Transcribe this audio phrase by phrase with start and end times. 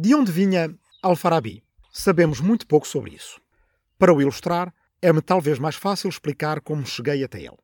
[0.00, 1.60] De onde vinha Al-Farabi?
[1.90, 3.40] Sabemos muito pouco sobre isso.
[3.98, 7.58] Para o ilustrar, é-me talvez mais fácil explicar como cheguei até ele.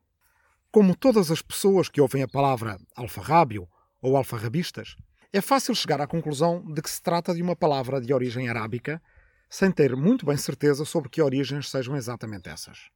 [0.69, 3.69] Como todas as pessoas que ouvem a palavra alfarrábio
[4.01, 4.97] ou alfarrabistas,
[5.31, 9.01] é fácil chegar à conclusão de que se trata de uma palavra de origem arábica,
[9.49, 12.89] sem ter muito bem certeza sobre que origens sejam exatamente essas.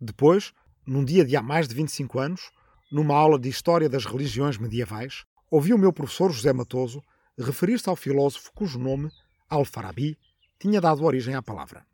[0.00, 0.54] Depois,
[0.86, 2.50] num dia de há mais de 25 anos,
[2.90, 7.02] numa aula de História das Religiões Medievais, ouvi o meu professor José Matoso
[7.42, 9.10] referir-se ao filósofo cujo nome,
[9.48, 10.18] Al-Farabi,
[10.58, 11.86] tinha dado origem à palavra.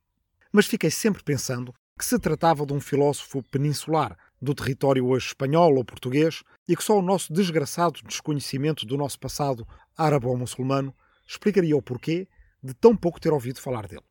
[0.52, 5.76] Mas fiquei sempre pensando que se tratava de um filósofo peninsular, do território hoje espanhol
[5.76, 9.66] ou português, e que só o nosso desgraçado desconhecimento do nosso passado
[9.96, 10.94] árabe ou muçulmano
[11.26, 12.26] explicaria o porquê
[12.62, 14.02] de tão pouco ter ouvido falar dele.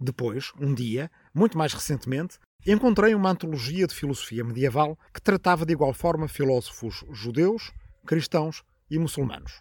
[0.00, 5.72] Depois, um dia, muito mais recentemente, encontrei uma antologia de filosofia medieval que tratava de
[5.72, 7.72] igual forma filósofos judeus,
[8.06, 9.60] cristãos e muçulmanos.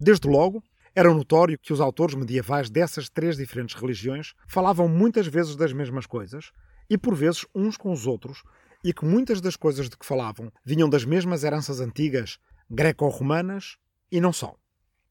[0.00, 0.62] Desde logo,
[0.94, 6.06] era notório que os autores medievais dessas três diferentes religiões falavam muitas vezes das mesmas
[6.06, 6.50] coisas
[6.88, 8.42] e por vezes uns com os outros,
[8.82, 12.38] e que muitas das coisas de que falavam vinham das mesmas heranças antigas,
[12.70, 13.76] greco-romanas
[14.10, 14.54] e não só.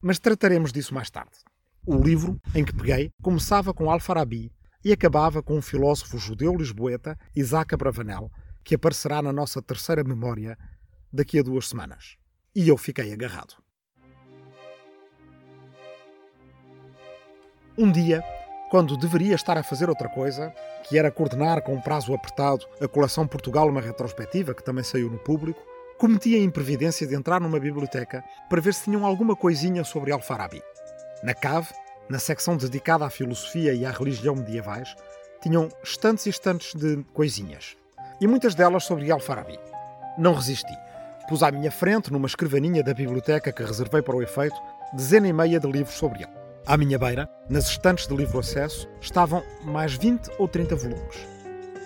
[0.02, 1.38] Mas trataremos disso mais tarde.
[1.86, 4.52] O livro em que peguei começava com Al-Farabi
[4.84, 8.32] e acabava com um filósofo judeu lisboeta, Isaac Abravanel,
[8.64, 10.58] que aparecerá na nossa terceira memória
[11.12, 12.18] daqui a duas semanas.
[12.56, 13.56] E eu fiquei agarrado.
[17.80, 18.24] Um dia,
[18.72, 20.52] quando deveria estar a fazer outra coisa,
[20.90, 25.12] que era coordenar com um prazo apertado a coleção Portugal uma retrospectiva, que também saiu
[25.12, 25.62] no público,
[26.00, 30.60] cometi a imprevidência de entrar numa biblioteca para ver se tinham alguma coisinha sobre Al-Farabi.
[31.22, 31.68] Na cave,
[32.10, 34.96] na secção dedicada à filosofia e à religião medievais,
[35.40, 37.78] tinham estantes e estantes de coisinhas.
[38.20, 39.60] E muitas delas sobre Al-Farabi.
[40.18, 40.74] Não resisti.
[41.30, 44.60] Pus à minha frente, numa escrivaninha da biblioteca que reservei para o efeito,
[44.94, 46.37] dezena e meia de livros sobre ele.
[46.68, 51.26] À minha beira, nas estantes de livre acesso, estavam mais 20 ou 30 volumes.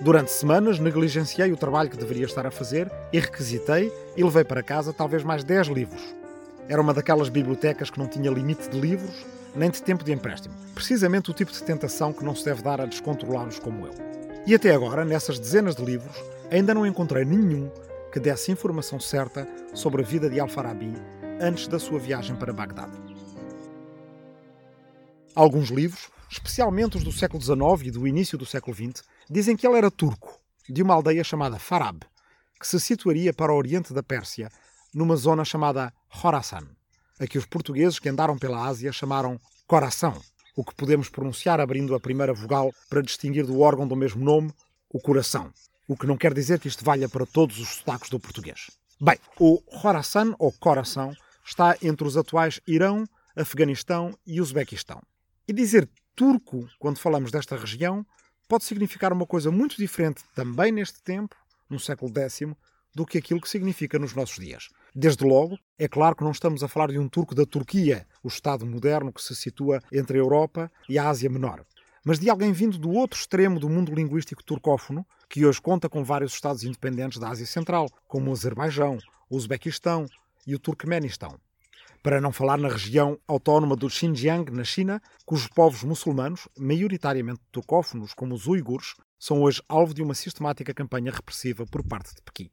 [0.01, 4.63] Durante semanas negligenciei o trabalho que deveria estar a fazer e requisitei e levei para
[4.63, 6.01] casa talvez mais 10 livros.
[6.67, 9.23] Era uma daquelas bibliotecas que não tinha limite de livros
[9.55, 10.55] nem de tempo de empréstimo.
[10.73, 13.93] Precisamente o tipo de tentação que não se deve dar a descontrolados como eu.
[14.47, 16.15] E até agora, nessas dezenas de livros,
[16.49, 17.69] ainda não encontrei nenhum
[18.11, 20.95] que desse informação certa sobre a vida de Al-Farabi
[21.39, 23.10] antes da sua viagem para Bagdade.
[25.33, 29.65] Alguns livros, especialmente os do século XIX e do início do século XX, dizem que
[29.65, 30.37] ele era turco,
[30.67, 32.01] de uma aldeia chamada Farab,
[32.59, 34.51] que se situaria para o oriente da Pérsia,
[34.93, 36.67] numa zona chamada Khorasan,
[37.19, 40.21] a que os portugueses que andaram pela Ásia chamaram coração,
[40.55, 44.53] o que podemos pronunciar abrindo a primeira vogal para distinguir do órgão do mesmo nome,
[44.89, 45.49] o coração,
[45.87, 48.69] o que não quer dizer que isto valha para todos os sotaques do português.
[48.99, 53.05] Bem, o Khorasan ou coração está entre os atuais Irão,
[53.35, 55.01] Afeganistão e Uzbequistão.
[55.51, 58.05] E dizer turco, quando falamos desta região,
[58.47, 61.35] pode significar uma coisa muito diferente também neste tempo,
[61.69, 62.55] no século X,
[62.95, 64.69] do que aquilo que significa nos nossos dias.
[64.95, 68.29] Desde logo, é claro que não estamos a falar de um turco da Turquia, o
[68.29, 71.65] Estado moderno que se situa entre a Europa e a Ásia Menor,
[72.05, 76.01] mas de alguém vindo do outro extremo do mundo linguístico turcófono, que hoje conta com
[76.01, 78.97] vários Estados independentes da Ásia Central, como o Azerbaijão,
[79.29, 80.05] o Uzbequistão
[80.47, 81.37] e o Turcomenistão
[82.03, 88.13] para não falar na região autónoma do Xinjiang, na China, cujos povos muçulmanos, maioritariamente turcófonos,
[88.13, 92.49] como os uigures, são hoje alvo de uma sistemática campanha repressiva por parte de Pequim.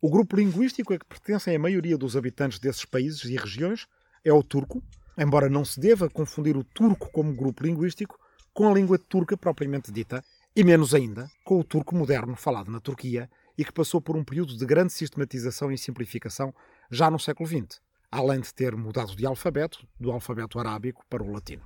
[0.00, 3.86] O grupo linguístico a que pertencem a maioria dos habitantes desses países e regiões
[4.24, 4.80] é o turco,
[5.18, 8.16] embora não se deva confundir o turco como grupo linguístico
[8.52, 10.24] com a língua turca propriamente dita,
[10.54, 13.28] e menos ainda com o turco moderno falado na Turquia
[13.58, 16.54] e que passou por um período de grande sistematização e simplificação
[16.92, 17.80] já no século XX
[18.14, 21.64] além de ter mudado de alfabeto, do alfabeto arábico para o latino.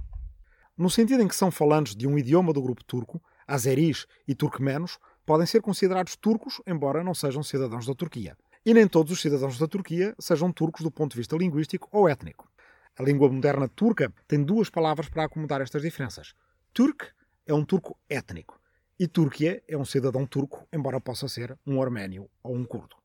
[0.76, 4.98] No sentido em que são falantes de um idioma do grupo turco, azeris e turcomenos
[5.26, 8.34] podem ser considerados turcos, embora não sejam cidadãos da Turquia.
[8.64, 12.08] E nem todos os cidadãos da Turquia sejam turcos do ponto de vista linguístico ou
[12.08, 12.50] étnico.
[12.98, 16.32] A língua moderna turca tem duas palavras para acomodar estas diferenças.
[16.72, 17.08] Turk
[17.46, 18.58] é um turco étnico
[18.98, 22.96] e Turquia é um cidadão turco, embora possa ser um arménio ou um curdo.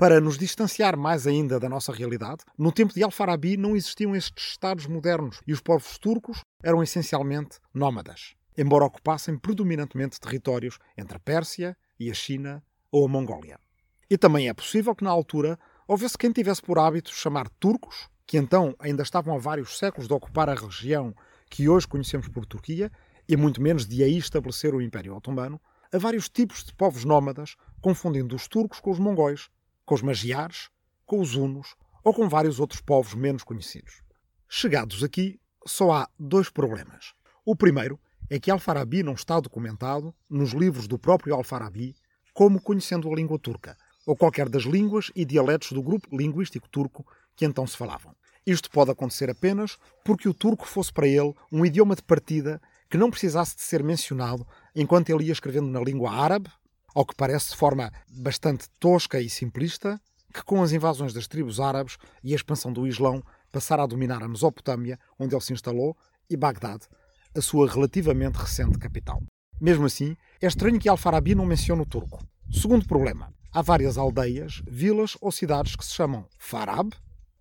[0.00, 4.52] Para nos distanciar mais ainda da nossa realidade, no tempo de Al-Farabi não existiam estes
[4.52, 11.20] estados modernos e os povos turcos eram essencialmente nómadas, embora ocupassem predominantemente territórios entre a
[11.20, 13.60] Pérsia e a China ou a Mongólia.
[14.08, 18.38] E também é possível que na altura houvesse quem tivesse por hábito chamar turcos, que
[18.38, 21.14] então ainda estavam há vários séculos de ocupar a região
[21.50, 22.90] que hoje conhecemos por Turquia,
[23.28, 25.60] e muito menos de aí estabelecer o Império Otomano,
[25.92, 29.50] a vários tipos de povos nómadas, confundindo os turcos com os mongóis,
[29.90, 30.70] com os magiares,
[31.04, 34.02] com os hunos ou com vários outros povos menos conhecidos.
[34.48, 37.12] Chegados aqui, só há dois problemas.
[37.44, 37.98] O primeiro
[38.30, 41.96] é que Al-Farabi não está documentado nos livros do próprio Al-Farabi
[42.32, 43.76] como conhecendo a língua turca,
[44.06, 47.04] ou qualquer das línguas e dialetos do grupo linguístico turco
[47.34, 48.14] que então se falavam.
[48.46, 52.96] Isto pode acontecer apenas porque o turco fosse para ele um idioma de partida que
[52.96, 56.48] não precisasse de ser mencionado enquanto ele ia escrevendo na língua árabe,
[56.94, 60.00] ao que parece de forma bastante tosca e simplista,
[60.32, 63.22] que com as invasões das tribos árabes e a expansão do Islão
[63.52, 65.96] passara a dominar a Mesopotâmia, onde ele se instalou,
[66.28, 66.86] e Bagdade,
[67.34, 69.22] a sua relativamente recente capital.
[69.60, 72.24] Mesmo assim, é estranho que Al-Farabi não mencione o turco.
[72.50, 76.92] Segundo problema, há várias aldeias, vilas ou cidades que se chamam Farab,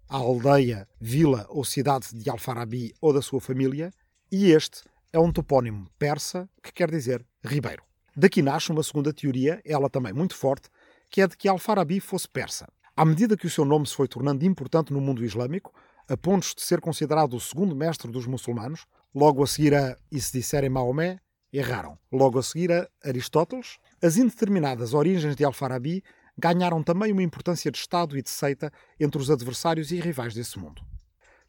[0.07, 3.91] a aldeia, vila ou cidade de Al-Farabi ou da sua família,
[4.31, 4.81] e este
[5.13, 7.88] é um topónimo persa que quer dizer ribeiro.
[8.19, 10.67] Daqui nasce uma segunda teoria, ela também muito forte,
[11.09, 12.67] que é de que Al-Farabi fosse persa.
[12.93, 15.73] À medida que o seu nome se foi tornando importante no mundo islâmico,
[16.05, 18.85] a pontos de ser considerado o segundo mestre dos muçulmanos,
[19.15, 21.17] logo a seguir a, e se disserem Maomé,
[21.53, 21.97] erraram.
[22.11, 26.03] Logo a seguir a Aristóteles, as indeterminadas origens de Al-Farabi
[26.37, 28.69] ganharam também uma importância de Estado e de seita
[28.99, 30.81] entre os adversários e rivais desse mundo.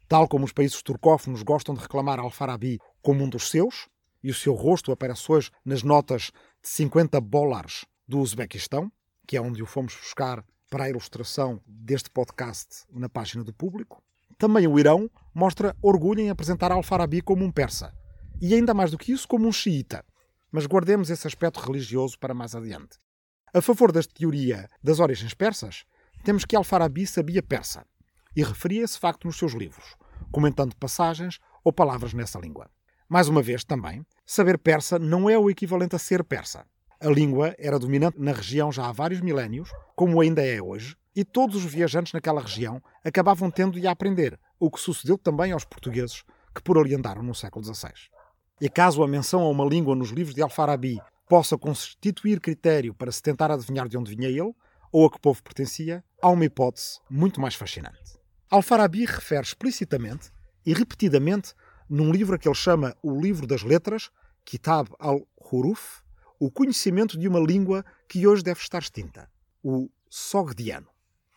[0.07, 3.89] Tal como os países turcófonos gostam de reclamar Al-Farabi como um dos seus,
[4.23, 8.91] e o seu rosto aparece hoje nas notas de 50 dólares do Uzbequistão,
[9.27, 14.03] que é onde o fomos buscar para a ilustração deste podcast na página do público,
[14.37, 17.93] também o Irão mostra orgulho em apresentar Al-Farabi como um persa,
[18.41, 20.05] e ainda mais do que isso, como um xiita.
[20.51, 22.97] Mas guardemos esse aspecto religioso para mais adiante.
[23.53, 25.83] A favor desta teoria das origens persas,
[26.23, 27.85] temos que Al-Farabi sabia persa
[28.35, 29.95] e referia esse facto nos seus livros,
[30.31, 32.69] comentando passagens ou palavras nessa língua.
[33.11, 36.65] Mais uma vez, também, saber persa não é o equivalente a ser persa.
[36.97, 41.25] A língua era dominante na região já há vários milénios, como ainda é hoje, e
[41.25, 46.23] todos os viajantes naquela região acabavam tendo de aprender, o que sucedeu também aos portugueses
[46.55, 47.91] que por ali andaram no século XVI.
[48.61, 50.97] E caso a menção a uma língua nos livros de Alfarabi
[51.27, 54.55] possa constituir critério para se tentar adivinhar de onde vinha ele,
[54.89, 58.17] ou a que povo pertencia, há uma hipótese muito mais fascinante.
[58.49, 60.31] Alfarabi refere explicitamente
[60.65, 61.53] e repetidamente
[61.91, 64.09] num livro que ele chama o Livro das Letras,
[64.45, 66.01] Kitab al-Huruf,
[66.39, 69.29] o conhecimento de uma língua que hoje deve estar extinta,
[69.61, 70.87] o Sogdiano.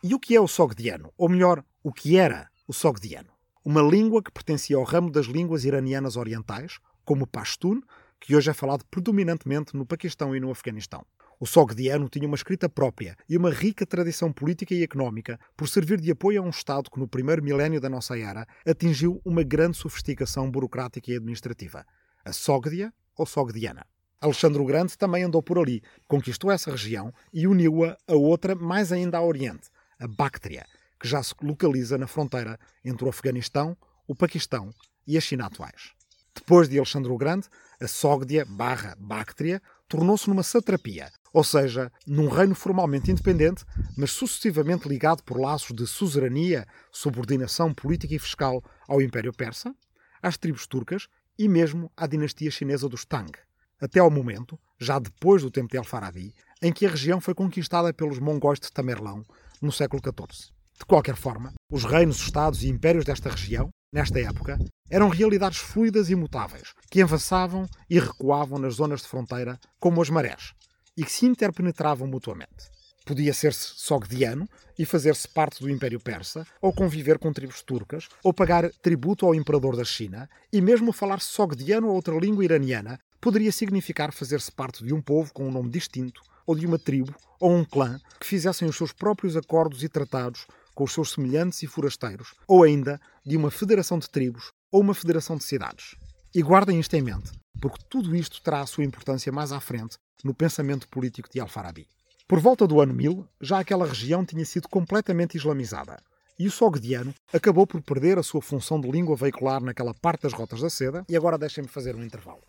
[0.01, 1.11] E o que é o Sogdiano?
[1.17, 3.33] Ou melhor, o que era o Sogdiano?
[3.65, 7.81] Uma língua que pertencia ao ramo das línguas iranianas orientais, como o Pashtun,
[8.17, 11.05] que hoje é falado predominantemente no Paquistão e no Afeganistão.
[11.39, 15.99] O Sogdiano tinha uma escrita própria e uma rica tradição política e económica por servir
[15.99, 19.77] de apoio a um Estado que, no primeiro milénio da nossa era, atingiu uma grande
[19.77, 21.85] sofisticação burocrática e administrativa.
[22.23, 23.85] A Sogdia ou Sogdiana.
[24.21, 28.91] Alexandre o Grande também andou por ali, conquistou essa região e uniu-a a outra mais
[28.91, 30.65] ainda a oriente, a Bactria,
[30.99, 33.77] que já se localiza na fronteira entre o Afeganistão,
[34.07, 34.73] o Paquistão
[35.05, 35.94] e a China atuais.
[36.35, 37.47] Depois de Alexandre o Grande,
[37.81, 43.65] a Sogdia barra Bactria tornou-se numa satrapia, ou seja, num reino formalmente independente,
[43.97, 49.73] mas sucessivamente ligado por laços de suzerania, subordinação política e fiscal ao Império Persa,
[50.21, 53.31] às tribos turcas e mesmo à dinastia chinesa dos Tang,
[53.79, 57.93] até ao momento, já depois do tempo de Al-Farabi, em que a região foi conquistada
[57.93, 59.23] pelos mongóis de Tamerlão,
[59.61, 60.51] no século XIV.
[60.77, 64.57] De qualquer forma, os reinos, estados e impérios desta região, nesta época,
[64.89, 70.09] eram realidades fluidas e mutáveis, que avançavam e recuavam nas zonas de fronteira como as
[70.09, 70.53] marés,
[70.95, 72.75] e que se interpenetravam mutuamente.
[73.05, 74.49] Podia ser-se sogdiano
[74.79, 79.35] e fazer-se parte do Império Persa, ou conviver com tribos turcas, ou pagar tributo ao
[79.35, 84.83] imperador da China, e mesmo falar sogdiano ou outra língua iraniana poderia significar fazer-se parte
[84.83, 88.27] de um povo com um nome distinto ou de uma tribo ou um clã que
[88.27, 92.99] fizessem os seus próprios acordos e tratados com os seus semelhantes e forasteiros, ou ainda
[93.25, 95.95] de uma federação de tribos ou uma federação de cidades.
[96.35, 99.97] E guardem isto em mente, porque tudo isto terá a sua importância mais à frente
[100.23, 101.87] no pensamento político de Al-Farabi.
[102.27, 105.97] Por volta do ano 1000, já aquela região tinha sido completamente islamizada,
[106.37, 110.33] e o sogdiano acabou por perder a sua função de língua veicular naquela parte das
[110.33, 112.41] rotas da seda, e agora deixem-me fazer um intervalo.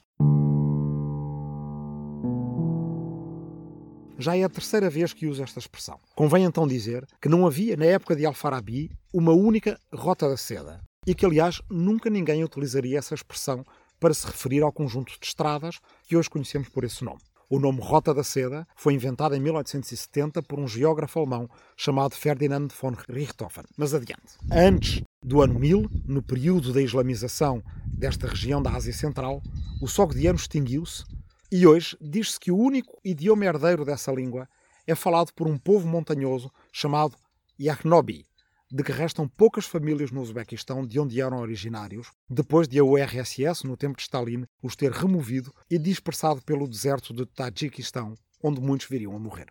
[4.18, 5.98] Já é a terceira vez que uso esta expressão.
[6.14, 10.80] Convém então dizer que não havia, na época de Al-Farabi, uma única rota da seda
[11.06, 13.64] e que, aliás, nunca ninguém utilizaria essa expressão
[14.00, 17.20] para se referir ao conjunto de estradas que hoje conhecemos por esse nome.
[17.48, 22.68] O nome Rota da Seda foi inventado em 1870 por um geógrafo alemão chamado Ferdinand
[22.80, 23.62] von Richthofen.
[23.76, 24.36] Mas adiante.
[24.50, 29.40] Antes do ano 1000, no período da islamização desta região da Ásia Central,
[29.80, 31.04] o sogdiano extinguiu-se
[31.50, 34.48] e hoje diz-se que o único idioma herdeiro dessa língua
[34.86, 37.16] é falado por um povo montanhoso chamado
[37.60, 38.26] Yahnobi,
[38.70, 43.64] de que restam poucas famílias no Uzbequistão de onde eram originários, depois de a URSS,
[43.64, 48.88] no tempo de Stalin, os ter removido e dispersado pelo deserto de Tajiquistão, onde muitos
[48.88, 49.46] viriam a morrer.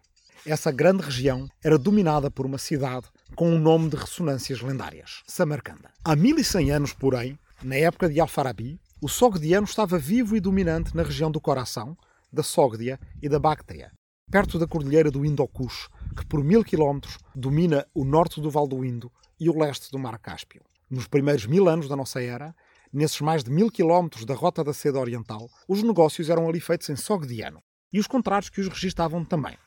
[0.46, 5.92] Essa grande região era dominada por uma cidade com um nome de ressonâncias lendárias, Samarcanda.
[6.04, 11.04] Há 1100 anos, porém, na época de Al-Farabi, o Sogdiano estava vivo e dominante na
[11.04, 11.98] região do Coração,
[12.32, 13.92] da Sogdia e da Bactria,
[14.32, 18.86] perto da cordilheira do Indo-Kush, que por mil quilómetros domina o norte do Val do
[18.86, 20.64] Indo e o leste do Mar Cáspio.
[20.90, 22.56] Nos primeiros mil anos da nossa era,
[22.92, 26.90] nesses mais de mil quilómetros da Rota da Seda Oriental, os negócios eram ali feitos
[26.90, 27.62] em Sogdiano
[27.92, 29.58] e os contratos que os registavam também.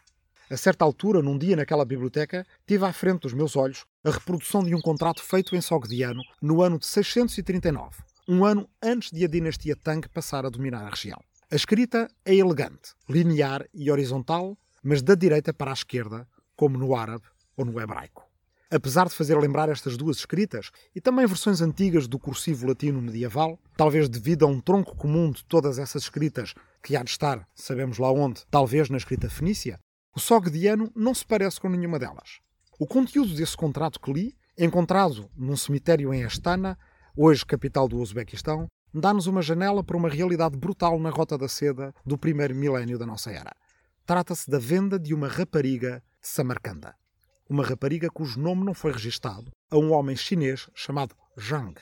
[0.51, 4.65] A certa altura, num dia naquela biblioteca, tive à frente dos meus olhos a reprodução
[4.65, 9.29] de um contrato feito em Sogdiano no ano de 639, um ano antes de a
[9.29, 11.19] dinastia Tang passar a dominar a região.
[11.51, 16.95] A escrita é elegante, linear e horizontal, mas da direita para a esquerda, como no
[16.95, 17.25] árabe
[17.57, 18.29] ou no hebraico.
[18.71, 23.59] Apesar de fazer lembrar estas duas escritas, e também versões antigas do cursivo latino medieval,
[23.79, 27.97] talvez devido a um tronco comum de todas essas escritas, que há de estar, sabemos
[27.97, 29.81] lá onde, talvez na escrita fenícia,
[30.15, 32.41] o sogdiano não se parece com nenhuma delas.
[32.79, 36.79] O conteúdo desse contrato que li, encontrado num cemitério em Astana,
[37.21, 41.93] hoje capital do Uzbequistão, dá-nos uma janela para uma realidade brutal na Rota da Seda
[42.07, 43.51] do primeiro milénio da nossa era.
[44.07, 46.95] Trata-se da venda de uma rapariga de Samarcanda.
[47.51, 51.75] Uma rapariga cujo nome não foi registado a um homem chinês chamado Zhang,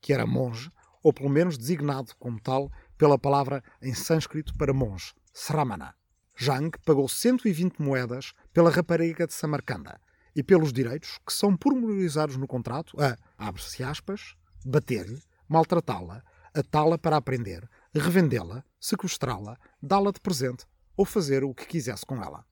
[0.00, 0.68] que era monge,
[1.00, 5.94] ou pelo menos designado como tal pela palavra em sânscrito para monge, Sramana.
[6.36, 10.00] Zhang pagou 120 moedas pela rapariga de Samarcanda
[10.34, 14.34] e pelos direitos que são pormenorizados no contrato a, abre-se aspas,
[14.68, 16.22] bater-lhe, maltratá-la,
[16.54, 20.66] atá-la para aprender, revendê-la, sequestrá-la, dá-la de presente
[20.96, 22.44] ou fazer o que quisesse com ela.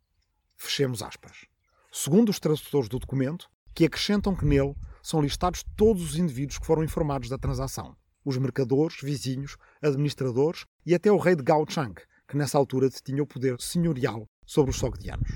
[0.56, 1.46] Fechemos aspas.
[1.92, 6.66] Segundo os tradutores do documento, que acrescentam que nele são listados todos os indivíduos que
[6.66, 7.96] foram informados da transação.
[8.24, 11.94] Os mercadores, vizinhos, administradores e até o rei de Gao Chang,
[12.28, 15.30] que nessa altura detinha o poder senhorial sobre os sogdianos.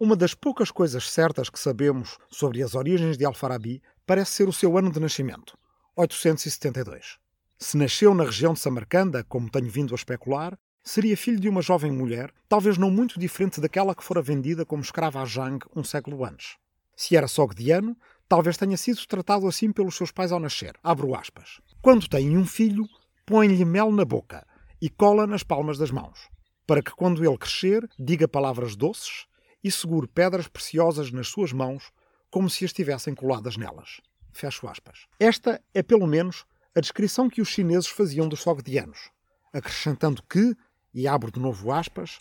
[0.00, 4.52] Uma das poucas coisas certas que sabemos sobre as origens de Al-Farabi parece ser o
[4.52, 5.56] seu ano de nascimento,
[5.94, 7.18] 872.
[7.58, 11.60] Se nasceu na região de Samarcanda, como tenho vindo a especular, seria filho de uma
[11.60, 15.84] jovem mulher, talvez não muito diferente daquela que fora vendida como escrava a Zhang um
[15.84, 16.56] século antes.
[16.96, 17.94] Se era sogdiano,
[18.26, 20.74] talvez tenha sido tratado assim pelos seus pais ao nascer.
[20.82, 21.60] Abro aspas.
[21.82, 22.88] Quando têm um filho,
[23.26, 24.46] põem-lhe mel na boca
[24.80, 26.30] e cola nas palmas das mãos,
[26.66, 29.26] para que quando ele crescer, diga palavras doces
[29.62, 31.92] e segure pedras preciosas nas suas mãos,
[32.30, 34.00] como se estivessem coladas nelas.
[34.32, 35.06] Fecho aspas.
[35.20, 39.10] Esta é, pelo menos, a descrição que os chineses faziam dos sogdianos,
[39.52, 40.56] acrescentando que,
[40.94, 42.18] e abro de novo aspas,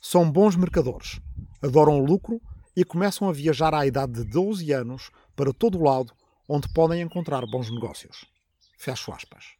[0.00, 1.20] são bons mercadores,
[1.62, 2.40] adoram o lucro
[2.74, 6.12] e começam a viajar à idade de 12 anos para todo o lado
[6.48, 8.24] onde podem encontrar bons negócios.
[8.76, 9.54] Fecho aspas.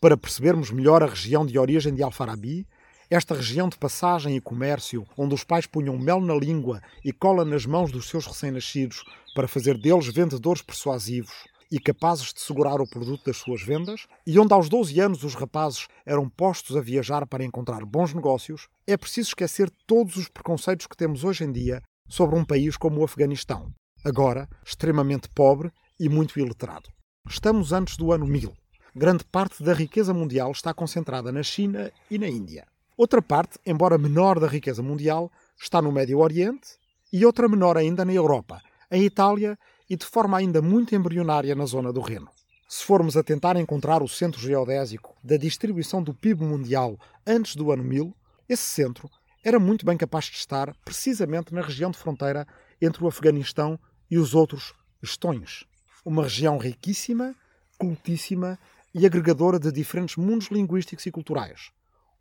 [0.00, 2.66] Para percebermos melhor a região de origem de Alfarabi,
[3.10, 7.44] esta região de passagem e comércio, onde os pais punham mel na língua e cola
[7.44, 11.34] nas mãos dos seus recém-nascidos para fazer deles vendedores persuasivos,
[11.70, 15.34] e capazes de segurar o produto das suas vendas, e onde aos 12 anos os
[15.34, 20.86] rapazes eram postos a viajar para encontrar bons negócios, é preciso esquecer todos os preconceitos
[20.86, 23.72] que temos hoje em dia sobre um país como o Afeganistão,
[24.04, 26.88] agora extremamente pobre e muito iletrado.
[27.28, 28.52] Estamos antes do ano 1000.
[28.94, 32.64] Grande parte da riqueza mundial está concentrada na China e na Índia.
[32.96, 36.78] Outra parte, embora menor da riqueza mundial, está no Médio Oriente
[37.12, 39.58] e outra menor ainda na Europa, em Itália
[39.90, 42.30] e de forma ainda muito embrionária na zona do Reno.
[42.68, 46.96] Se formos a tentar encontrar o centro geodésico da distribuição do PIB mundial
[47.26, 48.14] antes do ano 1000,
[48.48, 49.10] esse centro
[49.42, 52.46] era muito bem capaz de estar precisamente na região de fronteira
[52.80, 53.76] entre o Afeganistão
[54.08, 54.72] e os outros
[55.02, 55.64] estões.
[56.04, 57.34] Uma região riquíssima,
[57.76, 58.56] cultíssima
[58.94, 61.72] e agregadora de diferentes mundos linguísticos e culturais.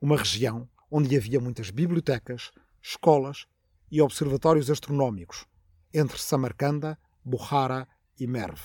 [0.03, 3.45] Uma região onde havia muitas bibliotecas, escolas
[3.89, 5.45] e observatórios astronómicos,
[5.93, 7.87] entre Samarcanda Bukhara
[8.19, 8.59] e Merv.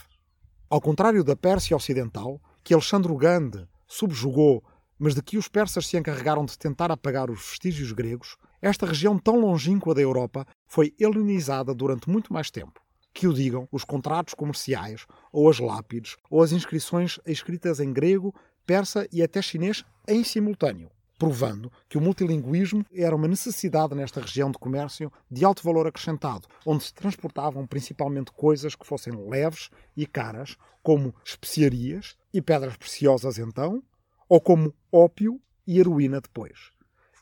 [0.69, 4.65] Ao contrário da Pérsia Ocidental, que Alexandre o Grande subjugou,
[4.99, 9.17] mas de que os persas se encarregaram de tentar apagar os vestígios gregos, esta região
[9.17, 12.83] tão longínqua da Europa foi helenizada durante muito mais tempo.
[13.15, 18.35] Que o digam os contratos comerciais, ou as lápides, ou as inscrições escritas em grego,
[18.67, 24.51] persa e até chinês em simultâneo provando que o multilinguismo era uma necessidade nesta região
[24.51, 30.07] de comércio de alto valor acrescentado, onde se transportavam principalmente coisas que fossem leves e
[30.07, 33.83] caras, como especiarias e pedras preciosas então,
[34.29, 36.71] ou como ópio e heroína depois.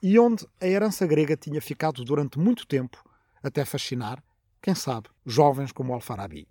[0.03, 3.03] E onde a herança grega tinha ficado durante muito tempo,
[3.43, 4.23] até fascinar,
[4.61, 6.47] quem sabe, jovens como Al-Farabi.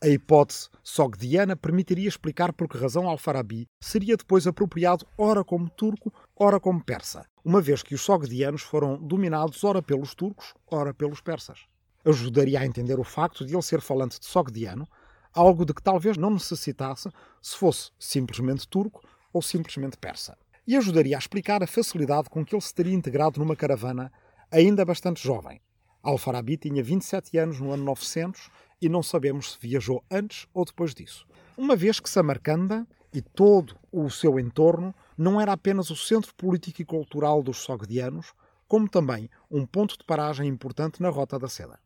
[0.00, 6.12] A hipótese sogdiana permitiria explicar por que razão Al-Farabi seria depois apropriado ora como turco,
[6.36, 11.20] ora como persa, uma vez que os sogdianos foram dominados ora pelos turcos, ora pelos
[11.20, 11.66] persas.
[12.04, 14.86] Ajudaria a entender o facto de ele ser falante de sogdiano,
[15.34, 17.10] algo de que talvez não necessitasse
[17.42, 19.02] se fosse simplesmente turco
[19.32, 20.38] ou simplesmente persa.
[20.64, 24.12] E ajudaria a explicar a facilidade com que ele se teria integrado numa caravana
[24.48, 25.60] ainda bastante jovem.
[26.04, 28.48] Al-Farabi tinha 27 anos no ano 900
[28.80, 31.26] e não sabemos se viajou antes ou depois disso.
[31.56, 36.82] Uma vez que Samarcanda e todo o seu entorno não era apenas o centro político
[36.82, 38.32] e cultural dos sogdianos,
[38.66, 41.78] como também um ponto de paragem importante na Rota da Seda.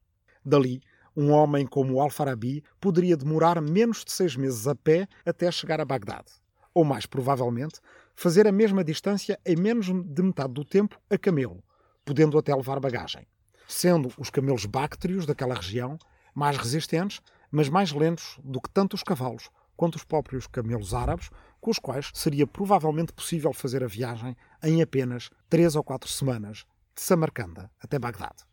[0.45, 0.83] Dali,
[1.17, 5.85] um homem como Al-Farabi poderia demorar menos de seis meses a pé até chegar a
[5.85, 6.33] Bagdade.
[6.75, 7.81] Ou, mais provavelmente,
[8.15, 11.63] fazer a mesma distância em menos de metade do tempo a camelo,
[12.05, 13.27] podendo até levar bagagem.
[13.69, 15.99] Sendo os camelos báctrios daquela região
[16.35, 17.21] mais resistentes,
[17.51, 21.79] mas mais lentos do que tanto os cavalos quanto os próprios camelos árabes, com os
[21.79, 27.71] quais seria provavelmente possível fazer a viagem em apenas três ou quatro semanas, de Samarcanda
[27.81, 28.45] até Bagdade.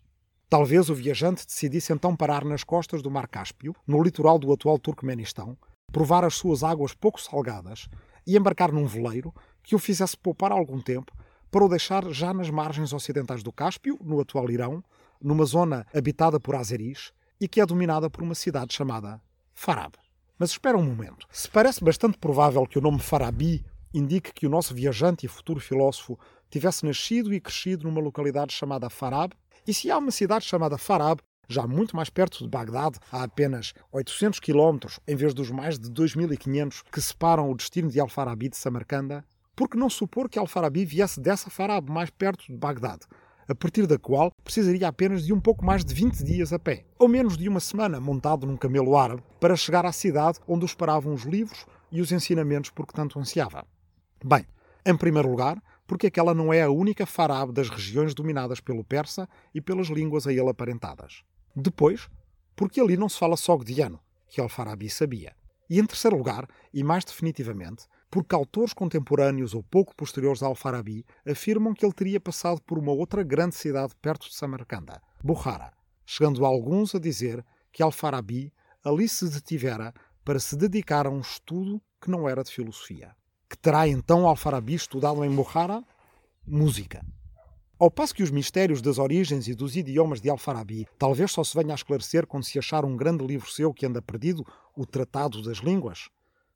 [0.49, 4.79] Talvez o viajante decidisse então parar nas costas do Mar Cáspio, no litoral do atual
[4.79, 5.57] Turcomenistão,
[5.91, 7.87] provar as suas águas pouco salgadas
[8.25, 11.11] e embarcar num veleiro que o fizesse poupar algum tempo
[11.51, 14.83] para o deixar já nas margens ocidentais do Cáspio, no atual Irão,
[15.21, 19.21] numa zona habitada por azeris, e que é dominada por uma cidade chamada
[19.53, 19.93] Farab.
[20.37, 21.27] Mas espera um momento.
[21.31, 25.59] Se parece bastante provável que o nome Farabi indique que o nosso viajante e futuro
[25.59, 26.17] filósofo
[26.49, 29.33] tivesse nascido e crescido numa localidade chamada Farab,
[29.67, 33.73] e se há uma cidade chamada Farab, já muito mais perto de Bagdade, a apenas
[33.91, 38.57] 800 quilómetros em vez dos mais de 2.500 que separam o destino de Al-Farabi de
[38.57, 43.01] Samarcanda, por que não supor que Al-Farabi viesse dessa Farab mais perto de Bagdade,
[43.49, 46.85] a partir da qual precisaria apenas de um pouco mais de 20 dias a pé,
[46.99, 50.67] ou menos de uma semana montado num camelo árabe, para chegar à cidade onde o
[50.67, 53.65] esperavam os livros e os ensinamentos por que tanto ansiava.
[54.23, 54.45] Bem,
[54.85, 59.27] em primeiro lugar, porque aquela não é a única Farab das regiões dominadas pelo persa
[59.51, 61.23] e pelas línguas a ele aparentadas.
[61.55, 62.07] Depois,
[62.55, 65.35] porque ali não se fala só godiano, que Al-Farabi sabia.
[65.67, 71.05] E em terceiro lugar, e mais definitivamente, porque autores contemporâneos ou pouco posteriores a Al-Farabi
[71.25, 75.71] afirmam que ele teria passado por uma outra grande cidade perto de Samarcanda, Bukhara,
[76.05, 78.51] chegando alguns a dizer que Al-Farabi
[78.83, 79.93] ali se detivera
[80.25, 83.15] para se dedicar a um estudo que não era de filosofia.
[83.49, 85.83] Que terá então Al-Farabi estudado em Bukhara?
[86.45, 87.05] Música.
[87.77, 91.55] Ao passo que os mistérios das origens e dos idiomas de Al-Farabi talvez só se
[91.55, 94.45] venha a esclarecer quando se achar um grande livro seu que anda perdido,
[94.75, 96.09] o Tratado das Línguas,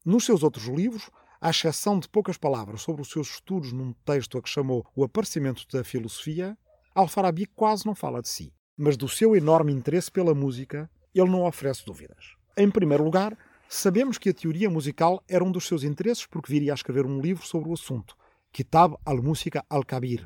[0.05, 1.09] nos seus outros livros
[1.43, 5.03] à exceção de poucas palavras sobre os seus estudos num texto a que chamou O
[5.03, 6.57] Aparecimento da Filosofia,
[6.95, 11.45] Al-Farabi quase não fala de si, mas do seu enorme interesse pela música ele não
[11.45, 12.37] oferece dúvidas.
[12.55, 16.71] Em primeiro lugar, sabemos que a teoria musical era um dos seus interesses porque viria
[16.71, 18.15] a escrever um livro sobre o assunto,
[18.49, 20.25] Kitab al-Música al-Kabir,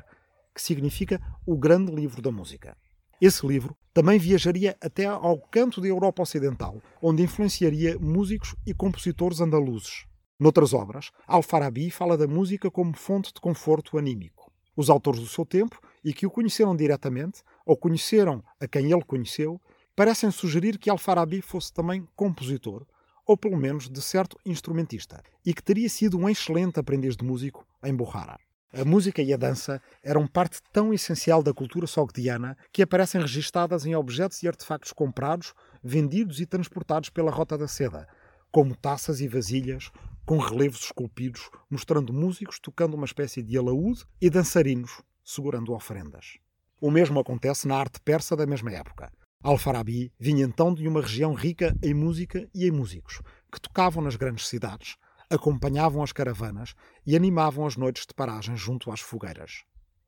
[0.54, 2.76] que significa o grande livro da música.
[3.20, 9.40] Esse livro também viajaria até ao canto da Europa Ocidental, onde influenciaria músicos e compositores
[9.40, 10.07] andaluzes.
[10.40, 14.52] Noutras obras, Al-Farabi fala da música como fonte de conforto anímico.
[14.76, 19.02] Os autores do seu tempo, e que o conheceram diretamente, ou conheceram a quem ele
[19.02, 19.60] conheceu,
[19.96, 22.86] parecem sugerir que Al-Farabi fosse também compositor,
[23.26, 27.66] ou pelo menos de certo instrumentista, e que teria sido um excelente aprendiz de músico
[27.82, 28.38] em Bukhara.
[28.72, 33.84] A música e a dança eram parte tão essencial da cultura sogdiana que aparecem registadas
[33.86, 38.06] em objetos e artefactos comprados, vendidos e transportados pela Rota da Seda,
[38.52, 39.90] como taças e vasilhas,
[40.28, 46.36] com relevos esculpidos mostrando músicos tocando uma espécie de alaúde e dançarinos segurando oferendas.
[46.78, 49.10] O mesmo acontece na arte persa da mesma época.
[49.42, 54.16] Al-Farabi vinha então de uma região rica em música e em músicos, que tocavam nas
[54.16, 54.96] grandes cidades,
[55.30, 56.74] acompanhavam as caravanas
[57.06, 59.64] e animavam as noites de paragem junto às fogueiras.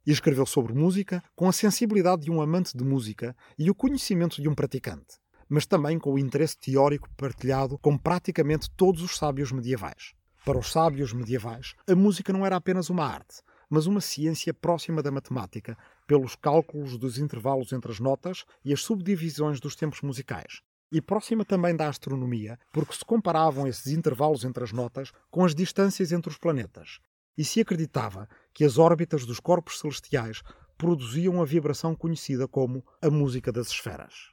[0.07, 4.43] E escreveu sobre música com a sensibilidade de um amante de música e o conhecimento
[4.43, 5.19] de um praticante
[5.51, 10.15] mas também com o interesse teórico partilhado com praticamente todos os sábios medievais.
[10.45, 15.03] Para os sábios medievais, a música não era apenas uma arte, mas uma ciência próxima
[15.03, 20.63] da matemática, pelos cálculos dos intervalos entre as notas e as subdivisões dos tempos musicais.
[20.93, 25.55] E próxima também da astronomia, porque se comparavam esses intervalos entre as notas com as
[25.55, 26.99] distâncias entre os planetas.
[27.37, 30.43] E se acreditava que as órbitas dos corpos celestiais
[30.77, 34.33] produziam a vibração conhecida como a música das esferas.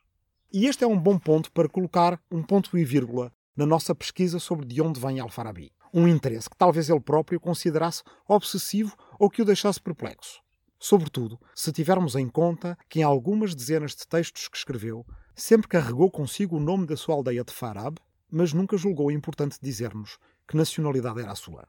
[0.51, 4.39] E este é um bom ponto para colocar um ponto e vírgula na nossa pesquisa
[4.39, 5.73] sobre de onde vem Al-Farabi.
[5.93, 10.39] Um interesse que talvez ele próprio considerasse obsessivo ou que o deixasse perplexo.
[10.79, 15.05] Sobretudo, se tivermos em conta que em algumas dezenas de textos que escreveu,
[15.36, 17.97] sempre carregou consigo o nome da sua aldeia de Farab,
[18.31, 21.67] mas nunca julgou importante dizer-nos que nacionalidade era a sua.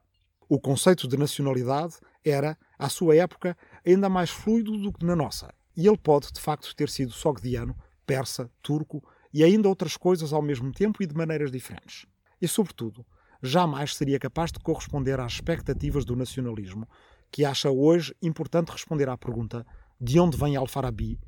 [0.48, 5.52] O conceito de nacionalidade era, à sua época, ainda mais fluido do que na nossa,
[5.76, 7.76] e ele pode, de facto, ter sido sogdiano,
[8.08, 12.06] persa, turco e ainda outras coisas ao mesmo tempo e de maneiras diferentes.
[12.40, 13.04] E, sobretudo,
[13.42, 16.88] jamais seria capaz de corresponder às expectativas do nacionalismo,
[17.30, 19.66] que acha hoje importante responder à pergunta
[20.00, 21.20] de onde vem Al-Farabi,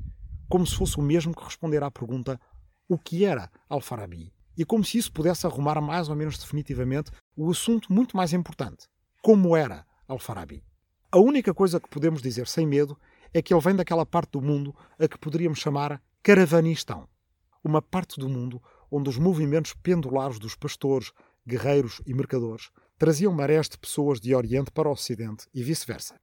[0.48, 2.40] como se fosse o mesmo que responder à pergunta
[2.88, 7.50] o que era Al-Farabi, e como se isso pudesse arrumar mais ou menos definitivamente o
[7.50, 8.88] assunto muito mais importante:
[9.22, 10.64] como era Al-Farabi.
[11.12, 12.98] A única coisa que podemos dizer sem medo
[13.34, 17.08] é que ele vem daquela parte do mundo a que poderíamos chamar Caravanistão,
[17.64, 21.12] uma parte do mundo onde os movimentos pendulares dos pastores,
[21.48, 26.20] guerreiros e mercadores traziam marés de pessoas de Oriente para o Ocidente e vice-versa.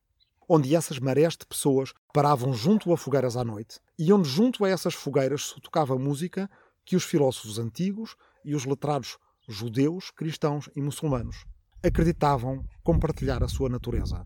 [0.48, 4.70] Onde essas marés de pessoas paravam junto a fogueiras à noite e onde junto a
[4.70, 6.48] essas fogueiras se tocava música
[6.86, 9.18] que os filósofos antigos e os letrados
[9.50, 11.44] judeus, cristãos e muçulmanos
[11.82, 14.24] acreditavam compartilhar a sua natureza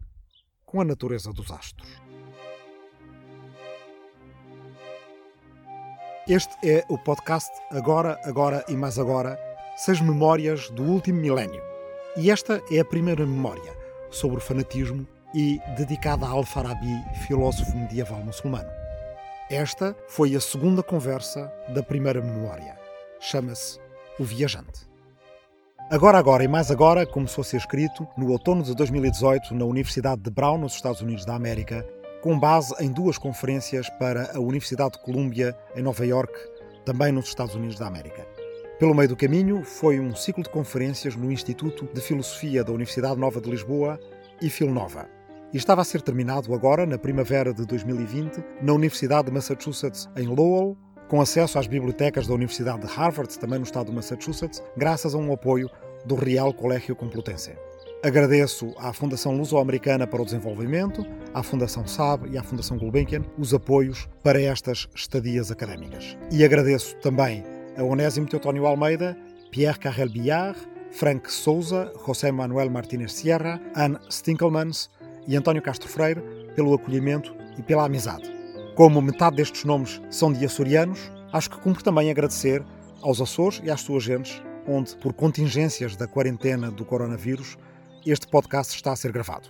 [0.65, 2.10] com a natureza dos astros.
[6.27, 9.39] Este é o podcast Agora, Agora e Mais Agora,
[9.75, 11.61] seis memórias do último milénio.
[12.15, 13.75] E esta é a primeira memória
[14.11, 18.69] sobre o fanatismo e dedicada a Al-Farabi, filósofo medieval muçulmano.
[19.49, 22.77] Esta foi a segunda conversa da primeira memória.
[23.19, 23.79] Chama-se
[24.19, 24.87] O Viajante.
[25.89, 30.21] Agora, agora e mais agora começou a ser escrito no outono de 2018 na Universidade
[30.21, 31.83] de Brown, nos Estados Unidos da América,
[32.21, 36.33] com base em duas conferências para a Universidade de Columbia, em Nova York,
[36.85, 38.25] também nos Estados Unidos da América.
[38.79, 43.19] Pelo meio do caminho, foi um ciclo de conferências no Instituto de Filosofia da Universidade
[43.19, 43.99] Nova de Lisboa
[44.41, 45.07] e Filnova.
[45.53, 50.27] E estava a ser terminado agora, na primavera de 2020, na Universidade de Massachusetts, em
[50.27, 55.13] Lowell, com acesso às bibliotecas da Universidade de Harvard, também no estado de Massachusetts, graças
[55.13, 55.69] a um apoio
[56.05, 57.53] do Real Colégio Complutense.
[58.03, 63.53] Agradeço à Fundação Luso-Americana para o Desenvolvimento, à Fundação SAB e à Fundação Gulbenkian os
[63.53, 66.17] apoios para estas estadias académicas.
[66.31, 67.43] E agradeço também
[67.77, 69.15] a Onésimo Teotónio Almeida,
[69.51, 70.57] Pierre Carrel Billard,
[70.89, 74.89] Frank Souza, José Manuel Martínez Sierra, Anne Stinkelmans
[75.27, 76.23] e António Castro Freire
[76.55, 78.33] pelo acolhimento e pela amizade.
[78.73, 82.63] Como metade destes nomes são de açorianos, acho que cumpre também agradecer
[83.03, 87.57] aos Açores e às suas gentes, onde, por contingências da quarentena do coronavírus,
[88.05, 89.47] este podcast está a ser gravado.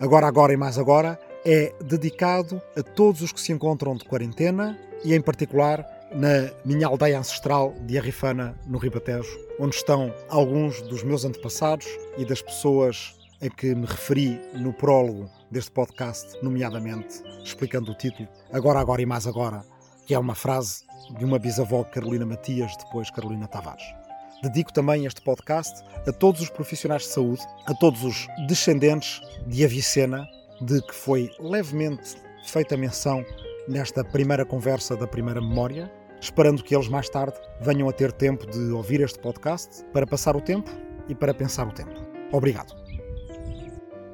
[0.00, 4.78] Agora, agora e mais agora é dedicado a todos os que se encontram de quarentena
[5.04, 11.02] e, em particular, na minha aldeia ancestral de Arrifana, no Ribatejo, onde estão alguns dos
[11.02, 17.92] meus antepassados e das pessoas a que me referi no prólogo deste podcast, nomeadamente explicando
[17.92, 19.64] o título Agora, Agora e Mais Agora,
[20.06, 20.84] que é uma frase
[21.16, 23.97] de uma bisavó Carolina Matias, depois Carolina Tavares.
[24.42, 29.64] Dedico também este podcast a todos os profissionais de saúde, a todos os descendentes de
[29.64, 30.28] Avicena,
[30.60, 33.24] de que foi levemente feita menção
[33.66, 38.46] nesta primeira conversa da primeira memória, esperando que eles mais tarde venham a ter tempo
[38.46, 40.70] de ouvir este podcast para passar o tempo
[41.08, 41.94] e para pensar o tempo.
[42.32, 42.76] Obrigado.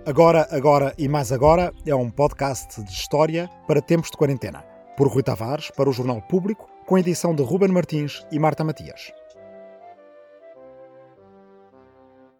[0.06, 4.64] Agora, Agora e Mais Agora é um podcast de história para tempos de quarentena,
[4.96, 9.12] por Rui Tavares, para o Jornal Público, com edição de Ruben Martins e Marta Matias.